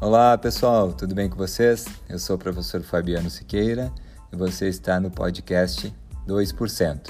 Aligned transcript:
Olá 0.00 0.38
pessoal, 0.38 0.92
tudo 0.92 1.12
bem 1.12 1.28
com 1.28 1.34
vocês? 1.34 1.86
Eu 2.08 2.20
sou 2.20 2.36
o 2.36 2.38
professor 2.38 2.80
Fabiano 2.82 3.28
Siqueira 3.28 3.92
e 4.32 4.36
você 4.36 4.68
está 4.68 5.00
no 5.00 5.10
podcast 5.10 5.92
2%. 6.24 7.00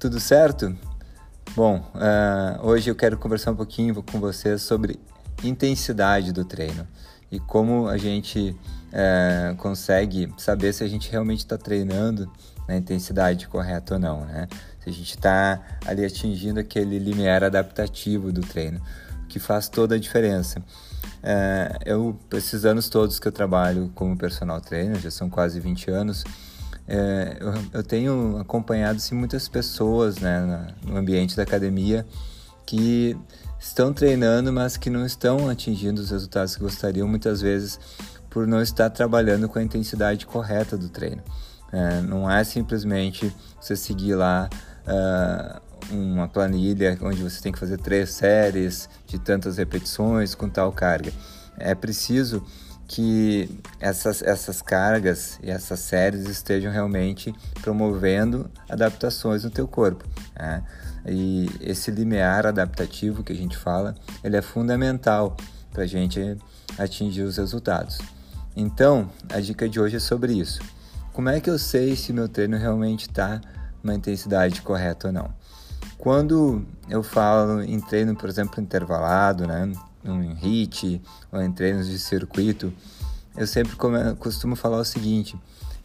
Tudo 0.00 0.18
certo? 0.18 0.74
Bom, 1.54 1.86
uh, 1.94 2.66
hoje 2.66 2.90
eu 2.90 2.94
quero 2.94 3.18
conversar 3.18 3.50
um 3.50 3.56
pouquinho 3.56 4.02
com 4.02 4.18
vocês 4.18 4.62
sobre 4.62 4.98
intensidade 5.44 6.32
do 6.32 6.46
treino 6.46 6.88
e 7.30 7.38
como 7.38 7.88
a 7.88 7.98
gente 7.98 8.56
uh, 8.88 9.54
consegue 9.56 10.32
saber 10.38 10.72
se 10.72 10.82
a 10.82 10.88
gente 10.88 11.10
realmente 11.10 11.40
está 11.40 11.58
treinando 11.58 12.32
na 12.66 12.74
intensidade 12.74 13.46
correta 13.48 13.94
ou 13.94 14.00
não, 14.00 14.24
né? 14.24 14.48
Se 14.80 14.88
a 14.88 14.92
gente 14.92 15.10
está 15.10 15.60
ali 15.84 16.06
atingindo 16.06 16.58
aquele 16.58 16.98
limiar 16.98 17.44
adaptativo 17.44 18.32
do 18.32 18.40
treino, 18.40 18.80
que 19.28 19.38
faz 19.38 19.68
toda 19.68 19.96
a 19.96 19.98
diferença. 19.98 20.62
É, 21.22 21.78
eu, 21.84 22.16
esses 22.32 22.64
anos 22.64 22.88
todos 22.88 23.18
que 23.18 23.26
eu 23.26 23.32
trabalho 23.32 23.90
como 23.94 24.16
personal 24.16 24.60
trainer, 24.60 24.98
já 25.00 25.10
são 25.10 25.28
quase 25.28 25.58
20 25.58 25.90
anos, 25.90 26.24
é, 26.88 27.36
eu, 27.40 27.54
eu, 27.72 27.82
tenho 27.82 28.38
acompanhado 28.38 28.96
assim, 28.96 29.14
muitas 29.14 29.48
pessoas 29.48 30.18
né, 30.18 30.40
na, 30.40 30.68
no 30.90 30.96
ambiente 30.96 31.36
da 31.36 31.42
academia 31.42 32.06
que 32.64 33.16
estão 33.58 33.92
treinando, 33.92 34.52
mas 34.52 34.76
que 34.76 34.88
não 34.88 35.04
estão 35.04 35.48
atingindo 35.48 36.00
os 36.00 36.10
resultados 36.10 36.54
que 36.54 36.62
gostariam, 36.62 37.08
muitas 37.08 37.40
vezes 37.40 37.78
por 38.30 38.46
não 38.46 38.60
estar 38.60 38.90
trabalhando 38.90 39.48
com 39.48 39.58
a 39.58 39.62
intensidade 39.62 40.26
correta 40.26 40.76
do 40.76 40.88
treino. 40.88 41.22
É, 41.72 42.00
não 42.02 42.30
é 42.30 42.44
simplesmente 42.44 43.34
você 43.60 43.74
seguir 43.74 44.14
lá 44.14 44.48
uh, 44.86 45.60
uma 45.90 46.28
planilha 46.28 46.98
onde 47.02 47.22
você 47.22 47.40
tem 47.40 47.52
que 47.52 47.58
fazer 47.58 47.78
três 47.78 48.10
séries 48.10 48.88
de 49.06 49.18
tantas 49.18 49.56
repetições 49.56 50.34
com 50.34 50.48
tal 50.48 50.72
carga. 50.72 51.12
É 51.58 51.74
preciso 51.74 52.44
que 52.88 53.48
essas, 53.80 54.22
essas 54.22 54.62
cargas 54.62 55.38
e 55.42 55.50
essas 55.50 55.80
séries 55.80 56.28
estejam 56.28 56.70
realmente 56.70 57.34
promovendo 57.60 58.48
adaptações 58.68 59.44
no 59.44 59.50
teu 59.50 59.66
corpo. 59.66 60.04
Né? 60.38 60.62
E 61.06 61.50
esse 61.60 61.90
limiar 61.90 62.46
adaptativo 62.46 63.22
que 63.22 63.32
a 63.32 63.36
gente 63.36 63.56
fala, 63.56 63.94
ele 64.22 64.36
é 64.36 64.42
fundamental 64.42 65.36
para 65.72 65.82
a 65.82 65.86
gente 65.86 66.36
atingir 66.78 67.22
os 67.22 67.36
resultados. 67.36 67.98
Então, 68.56 69.10
a 69.28 69.40
dica 69.40 69.68
de 69.68 69.80
hoje 69.80 69.96
é 69.96 70.00
sobre 70.00 70.32
isso. 70.32 70.60
Como 71.12 71.28
é 71.28 71.40
que 71.40 71.50
eu 71.50 71.58
sei 71.58 71.96
se 71.96 72.12
meu 72.12 72.28
treino 72.28 72.56
realmente 72.56 73.02
está 73.02 73.40
numa 73.82 73.94
intensidade 73.94 74.62
correta 74.62 75.08
ou 75.08 75.12
não? 75.12 75.34
Quando 75.98 76.64
eu 76.88 77.02
falo 77.02 77.62
em 77.62 77.80
treino, 77.80 78.14
por 78.14 78.28
exemplo, 78.28 78.60
intervalado, 78.60 79.46
né, 79.46 79.72
em 80.04 80.32
HIIT 80.34 81.02
ou 81.32 81.42
em 81.42 81.50
treinos 81.50 81.88
de 81.88 81.98
circuito, 81.98 82.72
eu 83.36 83.46
sempre 83.46 83.76
costumo 84.18 84.56
falar 84.56 84.78
o 84.78 84.84
seguinte: 84.84 85.36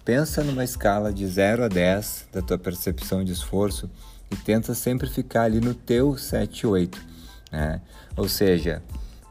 pensa 0.05 0.43
numa 0.43 0.63
escala 0.63 1.11
de 1.11 1.25
0 1.25 1.65
a 1.65 1.67
10 1.67 2.27
da 2.31 2.41
tua 2.41 2.57
percepção 2.57 3.23
de 3.23 3.31
esforço 3.31 3.89
e 4.29 4.35
tenta 4.35 4.73
sempre 4.73 5.09
ficar 5.09 5.43
ali 5.43 5.59
no 5.59 5.73
teu 5.73 6.17
7, 6.17 6.65
8. 6.65 7.01
Né? 7.51 7.81
Ou 8.15 8.29
seja, 8.29 8.81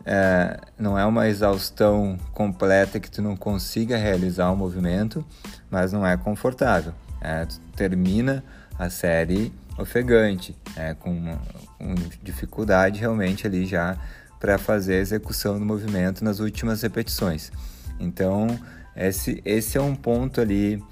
é, 0.05 0.59
não 0.79 0.99
é 0.99 1.05
uma 1.05 1.29
exaustão 1.29 2.19
completa 2.33 3.01
que 3.01 3.11
tu 3.11 3.23
não 3.23 3.37
consiga 3.37 3.97
realizar 3.97 4.51
o 4.51 4.57
movimento, 4.57 5.25
mas 5.71 5.93
não 5.93 6.07
é 6.07 6.17
confortável. 6.17 6.93
É, 7.21 7.45
tu 7.45 7.61
termina 7.77 8.43
a 8.79 8.89
série 8.91 9.53
ofegante, 9.81 10.57
é, 10.77 10.95
com, 10.95 11.11
uma, 11.11 11.41
com 11.79 11.95
dificuldade 12.23 13.01
realmente 13.01 13.47
ali 13.47 13.67
já 13.67 13.97
para 14.39 14.57
fazer 14.59 14.95
a 14.95 14.99
execução 14.99 15.59
do 15.59 15.65
movimento 15.65 16.25
nas 16.25 16.41
últimas 16.41 16.83
repetições. 16.83 17.53
Então, 17.99 18.47
esse, 18.97 19.43
esse 19.45 19.77
é 19.77 19.81
um 19.81 19.95
ponto 19.95 20.41
ali 20.41 20.83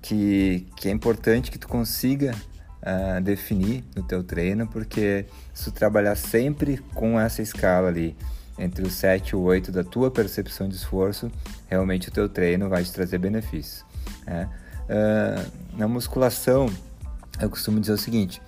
que, 0.00 0.66
que 0.76 0.88
é 0.88 0.92
importante 0.92 1.50
que 1.50 1.58
tu 1.58 1.68
consiga 1.68 2.34
uh, 2.82 3.20
definir 3.20 3.84
no 3.94 4.02
teu 4.02 4.22
treino, 4.22 4.66
porque 4.66 5.26
se 5.52 5.64
tu 5.64 5.72
trabalhar 5.72 6.16
sempre 6.16 6.78
com 6.94 7.18
essa 7.18 7.42
escala 7.42 7.88
ali, 7.88 8.16
entre 8.58 8.86
o 8.86 8.90
7 8.90 9.30
e 9.30 9.36
o 9.36 9.40
8 9.40 9.72
da 9.72 9.82
tua 9.82 10.10
percepção 10.10 10.68
de 10.68 10.76
esforço, 10.76 11.30
realmente 11.68 12.08
o 12.08 12.12
teu 12.12 12.28
treino 12.28 12.68
vai 12.68 12.84
te 12.84 12.92
trazer 12.92 13.18
benefícios. 13.18 13.84
Né? 14.26 14.48
Uh, 14.84 15.76
na 15.76 15.88
musculação, 15.88 16.66
eu 17.44 17.50
costumo 17.50 17.80
dizer 17.80 17.92
o 17.92 17.98
seguinte: 17.98 18.40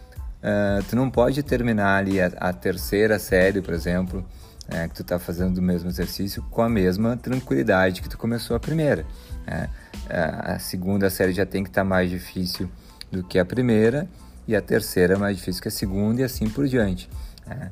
uh, 0.42 0.82
tu 0.88 0.96
não 0.96 1.10
pode 1.10 1.42
terminar 1.42 1.98
ali 1.98 2.20
a, 2.20 2.26
a 2.36 2.52
terceira 2.52 3.18
série, 3.18 3.60
por 3.60 3.74
exemplo, 3.74 4.24
é, 4.68 4.88
que 4.88 4.94
tu 4.94 5.02
está 5.02 5.18
fazendo 5.18 5.54
do 5.54 5.62
mesmo 5.62 5.88
exercício 5.88 6.42
com 6.50 6.62
a 6.62 6.68
mesma 6.68 7.16
tranquilidade 7.16 8.00
que 8.00 8.08
tu 8.08 8.16
começou 8.16 8.56
a 8.56 8.60
primeira. 8.60 9.04
Né? 9.46 9.68
A 10.08 10.58
segunda 10.58 11.10
série 11.10 11.32
já 11.32 11.46
tem 11.46 11.62
que 11.62 11.70
estar 11.70 11.82
tá 11.82 11.88
mais 11.88 12.10
difícil 12.10 12.70
do 13.10 13.22
que 13.22 13.38
a 13.38 13.44
primeira 13.44 14.08
e 14.46 14.54
a 14.54 14.60
terceira 14.60 15.18
mais 15.18 15.36
difícil 15.36 15.62
que 15.62 15.68
a 15.68 15.70
segunda 15.70 16.20
e 16.20 16.24
assim 16.24 16.48
por 16.48 16.66
diante. 16.66 17.08
Né? 17.46 17.70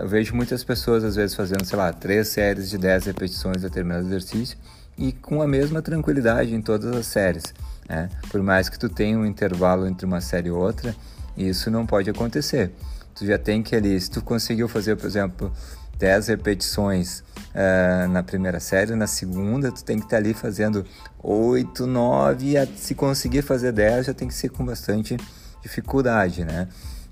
Eu 0.00 0.08
vejo 0.08 0.34
muitas 0.34 0.64
pessoas 0.64 1.04
às 1.04 1.16
vezes 1.16 1.34
fazendo, 1.34 1.64
sei 1.64 1.78
lá, 1.78 1.92
três 1.92 2.28
séries 2.28 2.70
de 2.70 2.78
10 2.78 3.06
repetições 3.06 3.56
de 3.56 3.62
determinado 3.62 4.06
exercício 4.06 4.58
e 4.96 5.12
com 5.12 5.40
a 5.40 5.46
mesma 5.46 5.80
tranquilidade 5.80 6.54
em 6.54 6.60
todas 6.60 6.94
as 6.94 7.06
séries. 7.06 7.54
Né? 7.88 8.08
Por 8.30 8.42
mais 8.42 8.68
que 8.68 8.78
tu 8.78 8.88
tenha 8.88 9.18
um 9.18 9.24
intervalo 9.24 9.86
entre 9.86 10.04
uma 10.04 10.20
série 10.20 10.48
e 10.48 10.50
outra, 10.50 10.94
isso 11.36 11.70
não 11.70 11.86
pode 11.86 12.10
acontecer. 12.10 12.72
Tu 13.14 13.26
já 13.26 13.38
tem 13.38 13.62
que 13.62 13.74
ali, 13.74 14.00
se 14.00 14.10
tu 14.10 14.22
conseguiu 14.22 14.68
fazer, 14.68 14.96
por 14.96 15.06
exemplo, 15.06 15.52
10 15.98 16.28
repetições 16.28 17.20
uh, 17.20 18.08
na 18.08 18.22
primeira 18.22 18.60
série, 18.60 18.94
na 18.94 19.06
segunda 19.06 19.72
tu 19.72 19.82
tem 19.84 19.98
que 19.98 20.04
estar 20.04 20.16
tá 20.16 20.22
ali 20.22 20.32
fazendo 20.32 20.84
8, 21.22 21.86
9, 21.86 22.56
e 22.56 22.66
se 22.76 22.94
conseguir 22.94 23.42
fazer 23.42 23.72
10 23.72 24.06
já 24.06 24.14
tem 24.14 24.28
que 24.28 24.34
ser 24.34 24.50
com 24.50 24.64
bastante 24.64 25.16
dificuldade, 25.62 26.44
né? 26.44 26.68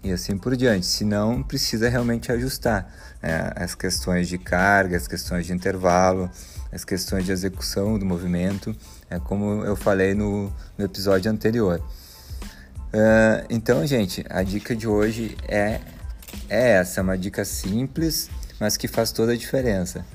E 0.06 0.12
assim 0.12 0.38
por 0.38 0.56
diante, 0.56 0.86
senão 0.86 1.42
precisa 1.42 1.88
realmente 1.88 2.30
ajustar 2.30 2.88
né? 3.20 3.50
as 3.56 3.74
questões 3.74 4.28
de 4.28 4.38
carga, 4.38 4.96
as 4.96 5.08
questões 5.08 5.46
de 5.46 5.52
intervalo, 5.52 6.30
as 6.70 6.84
questões 6.84 7.24
de 7.24 7.32
execução 7.32 7.98
do 7.98 8.06
movimento, 8.06 8.72
é 9.10 9.18
como 9.18 9.64
eu 9.64 9.74
falei 9.74 10.14
no, 10.14 10.52
no 10.78 10.84
episódio 10.84 11.28
anterior. 11.28 11.80
Uh, 12.94 13.44
então, 13.50 13.84
gente, 13.84 14.24
a 14.30 14.44
dica 14.44 14.76
de 14.76 14.86
hoje 14.86 15.36
é, 15.48 15.80
é 16.48 16.70
essa, 16.74 17.02
uma 17.02 17.18
dica 17.18 17.44
simples, 17.44 18.30
mas 18.60 18.76
que 18.76 18.86
faz 18.86 19.10
toda 19.10 19.32
a 19.32 19.36
diferença. 19.36 20.06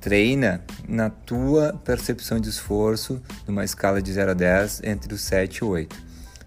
Treina 0.00 0.64
na 0.88 1.10
tua 1.10 1.78
percepção 1.84 2.40
de 2.40 2.48
esforço 2.48 3.20
numa 3.46 3.66
escala 3.66 4.00
de 4.00 4.10
0 4.10 4.30
a 4.30 4.34
10 4.34 4.80
entre 4.82 5.12
o 5.12 5.18
7 5.18 5.58
e 5.58 5.64
o 5.64 5.68
8. 5.68 5.94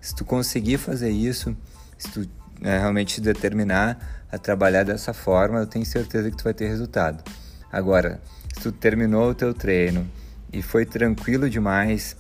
Se 0.02 0.16
tu 0.16 0.26
conseguir 0.26 0.80
fazer 0.80 1.12
isso, 1.12 1.56
se 2.00 2.10
tu 2.10 2.28
é, 2.62 2.78
realmente 2.78 3.20
determinar 3.22 4.26
a 4.32 4.38
trabalhar 4.38 4.84
dessa 4.84 5.14
forma, 5.14 5.60
eu 5.60 5.68
tenho 5.68 5.86
certeza 5.86 6.30
que 6.32 6.38
tu 6.38 6.44
vai 6.44 6.54
ter 6.54 6.68
resultado. 6.68 7.24
Agora, 7.72 8.20
se 8.54 8.62
tu 8.62 8.72
terminou 8.72 9.30
o 9.30 9.36
teu 9.36 9.54
treino 9.54 10.10
e 10.52 10.62
foi 10.62 10.86
tranquilo 10.86 11.50
demais, 11.50 12.16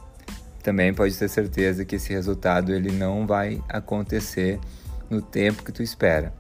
também 0.62 0.94
pode 0.94 1.16
ter 1.18 1.30
certeza 1.30 1.84
que 1.84 1.96
esse 1.96 2.14
resultado 2.14 2.74
ele 2.74 2.92
não 2.92 3.28
vai 3.28 3.62
acontecer 3.68 4.60
no 5.10 5.22
tempo 5.22 5.64
que 5.64 5.72
tu 5.72 5.84
espera. 5.84 6.34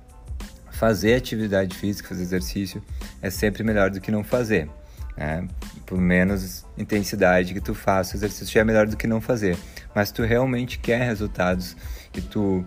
Fazer 0.72 1.16
atividade 1.16 1.76
física, 1.78 2.10
fazer 2.10 2.24
exercício 2.24 2.84
é 3.22 3.30
sempre 3.30 3.64
melhor 3.64 3.90
do 3.90 4.02
que 4.02 4.12
não 4.12 4.24
fazer. 4.24 4.70
Né? 5.18 5.48
Por 5.86 6.00
menos 6.00 6.66
intensidade 6.78 7.54
que 7.54 7.62
tu 7.62 7.76
faça, 7.76 8.14
o 8.14 8.18
exercício 8.18 8.54
já 8.54 8.62
é 8.62 8.64
melhor 8.64 8.88
do 8.88 8.98
que 8.98 9.06
não 9.06 9.22
fazer. 9.22 9.58
Mas 9.94 10.12
tu 10.12 10.24
realmente 10.24 10.80
quer 10.80 11.02
resultados 11.06 11.76
e 12.16 12.22
tu 12.22 12.66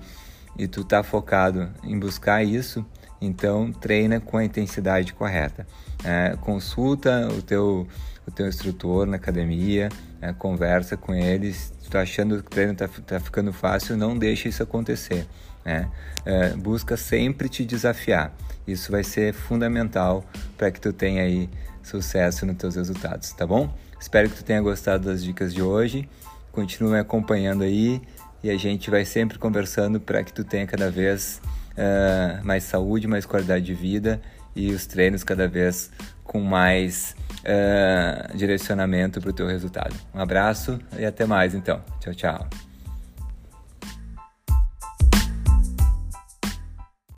e 0.59 0.67
tu 0.67 0.85
tá 0.85 1.03
focado 1.03 1.69
em 1.85 1.99
buscar 1.99 2.43
isso, 2.43 2.85
então 3.21 3.73
treina 3.73 4.21
com 4.21 4.37
a 4.37 4.45
intensidade 4.45 5.13
correta. 5.13 5.67
É, 6.05 6.37
consulta 6.41 7.29
o 7.29 7.43
teu, 7.43 7.87
o 8.27 8.31
teu 8.31 8.47
instrutor 8.47 9.07
na 9.07 9.17
academia, 9.17 9.89
é, 10.21 10.33
conversa 10.33 10.97
com 10.97 11.15
eles. 11.15 11.73
Se 11.81 11.91
tu 11.91 11.99
achando 11.99 12.43
que 12.43 12.47
o 12.47 12.51
treino 12.51 12.73
está 12.73 12.89
tá 12.89 13.21
ficando 13.21 13.53
fácil, 13.53 13.97
não 13.97 14.17
deixa 14.17 14.49
isso 14.49 14.63
acontecer. 14.63 15.27
Né? 15.65 15.91
É, 16.25 16.51
busca 16.51 16.97
sempre 16.97 17.49
te 17.49 17.65
desafiar. 17.65 18.33
Isso 18.67 18.91
vai 18.91 19.05
ser 19.05 19.33
fundamental 19.33 20.25
para 20.57 20.71
que 20.71 20.81
tu 20.81 20.93
tenha 20.93 21.23
aí 21.23 21.49
sucesso 21.83 22.45
nos 22.45 22.57
teus 22.57 22.75
resultados, 22.75 23.33
tá 23.33 23.47
bom? 23.47 23.73
Espero 23.99 24.29
que 24.29 24.37
tu 24.37 24.45
tenha 24.45 24.61
gostado 24.61 25.07
das 25.07 25.23
dicas 25.23 25.55
de 25.55 25.63
hoje. 25.63 26.09
Continue 26.51 26.93
me 26.93 26.99
acompanhando 26.99 27.63
aí 27.63 28.03
e 28.43 28.51
a 28.51 28.57
gente 28.57 28.91
vai 28.91 29.05
sempre 29.05 29.39
conversando 29.39 30.01
para 30.01 30.23
que 30.23 30.33
tu 30.33 30.45
tenha 30.45 30.67
cada 30.67 30.91
vez 30.91 31.41
uh, 31.73 32.45
mais 32.45 32.65
saúde, 32.65 33.07
mais 33.07 33.27
qualidade 33.27 33.65
de 33.65 33.75
vida 33.75 34.21
e 34.55 34.73
os 34.73 34.87
treinos 34.87 35.23
cada 35.23 35.47
vez 35.47 35.91
com 36.25 36.41
mais 36.41 37.15
uh, 37.41 38.37
direcionamento 38.37 39.21
para 39.21 39.31
o 39.31 39.33
teu 39.33 39.47
resultado. 39.47 39.95
Um 40.15 40.21
abraço 40.21 40.79
e 40.99 41.05
até 41.05 41.25
mais 41.25 41.55
então. 41.55 41.83
Tchau, 42.01 42.15
tchau. 42.15 42.66